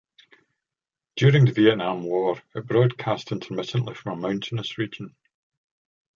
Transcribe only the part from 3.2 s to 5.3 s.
intermittently from a mountainous region.